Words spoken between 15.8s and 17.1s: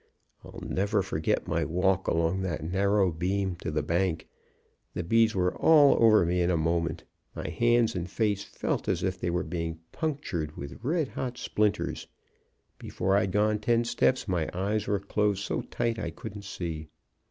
I couldn't see.